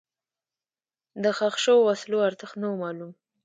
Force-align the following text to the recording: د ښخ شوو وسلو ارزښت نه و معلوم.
د 1.23 1.25
ښخ 1.37 1.55
شوو 1.63 1.85
وسلو 1.89 2.25
ارزښت 2.27 2.55
نه 2.61 2.67
و 2.69 2.75
معلوم. 2.83 3.11